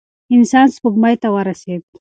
انسان 0.35 0.67
سپوږمۍ 0.75 1.15
ته 1.21 1.27
ورسېد. 1.35 1.81